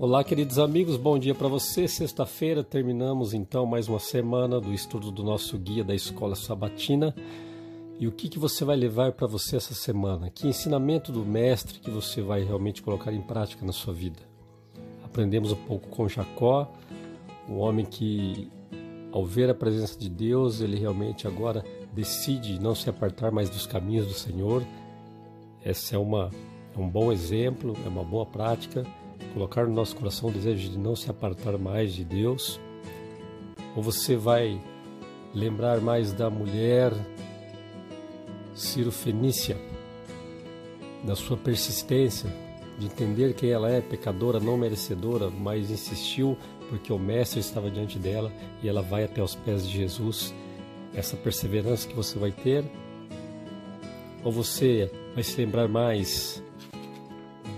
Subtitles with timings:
[0.00, 1.88] Olá, queridos amigos, bom dia para você.
[1.88, 7.12] Sexta-feira terminamos então mais uma semana do estudo do nosso guia da escola sabatina.
[7.98, 10.30] E o que, que você vai levar para você essa semana?
[10.30, 14.20] Que ensinamento do mestre que você vai realmente colocar em prática na sua vida?
[15.04, 16.70] Aprendemos um pouco com Jacó,
[17.48, 18.48] um homem que,
[19.10, 23.66] ao ver a presença de Deus, ele realmente agora decide não se apartar mais dos
[23.66, 24.62] caminhos do Senhor.
[25.66, 26.30] Esse é, uma,
[26.76, 28.86] um bom exemplo, é uma boa prática
[29.32, 32.60] colocar no nosso coração o desejo de não se apartar mais de Deus?
[33.76, 34.60] Ou você vai
[35.34, 36.92] lembrar mais da mulher
[38.54, 39.56] Ciro Fenícia,
[41.04, 42.28] da sua persistência,
[42.78, 46.36] de entender que ela é pecadora, não merecedora, mas insistiu
[46.68, 50.34] porque o Mestre estava diante dela e ela vai até os pés de Jesus.
[50.94, 52.64] Essa perseverança que você vai ter?
[54.22, 56.42] Ou você vai se lembrar mais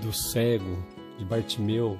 [0.02, 0.79] do cego,
[1.20, 1.98] de Bartimeu,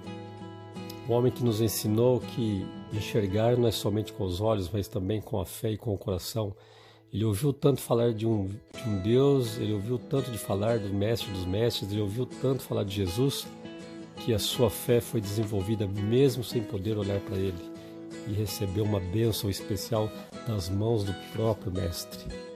[1.07, 5.21] o homem que nos ensinou que enxergar não é somente com os olhos, mas também
[5.21, 6.55] com a fé e com o coração.
[7.13, 10.89] Ele ouviu tanto falar de um, de um Deus, ele ouviu tanto de falar do
[10.89, 13.47] Mestre dos Mestres, ele ouviu tanto falar de Jesus,
[14.25, 17.71] que a sua fé foi desenvolvida mesmo sem poder olhar para ele
[18.27, 20.11] e recebeu uma bênção especial
[20.47, 22.50] das mãos do próprio Mestre.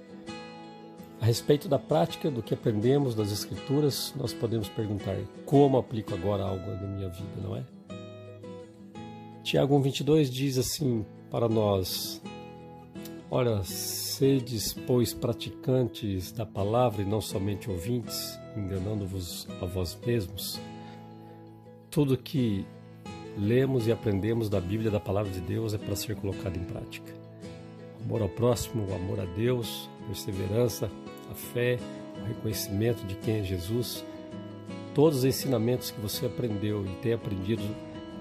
[1.24, 6.42] A respeito da prática do que aprendemos das Escrituras, nós podemos perguntar: como aplico agora
[6.42, 7.64] algo na minha vida, não é?
[9.42, 12.20] Tiago 1,22 diz assim para nós:
[13.30, 20.60] Ora, sedes, pois, praticantes da palavra e não somente ouvintes, enganando-vos a vós mesmos.
[21.90, 22.66] Tudo que
[23.38, 27.14] lemos e aprendemos da Bíblia, da palavra de Deus, é para ser colocado em prática.
[28.04, 30.90] Amor ao próximo, o amor a Deus, perseverança,
[31.30, 31.78] a fé,
[32.22, 34.04] o reconhecimento de quem é Jesus,
[34.94, 37.62] todos os ensinamentos que você aprendeu e tem aprendido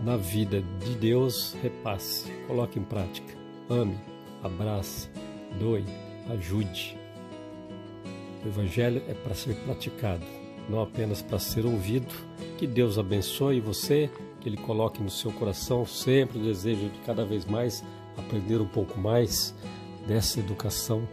[0.02, 3.34] na vida de Deus, repasse, coloque em prática.
[3.70, 3.98] Ame,
[4.42, 5.10] abrace,
[5.60, 5.84] doe,
[6.30, 6.98] ajude.
[8.44, 10.26] O Evangelho é para ser praticado,
[10.70, 12.14] não apenas para ser ouvido.
[12.58, 17.26] Que Deus abençoe você, que Ele coloque no seu coração sempre o desejo de cada
[17.26, 17.84] vez mais
[18.18, 19.54] aprender um pouco mais
[20.08, 21.08] dessa educação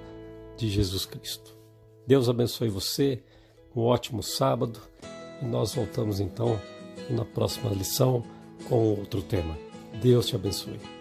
[0.56, 1.56] de Jesus Cristo.
[2.06, 3.22] Deus abençoe você,
[3.74, 4.80] um ótimo sábado
[5.40, 6.60] e nós voltamos então
[7.08, 8.22] na próxima lição
[8.68, 9.56] com outro tema.
[10.00, 10.99] Deus te abençoe.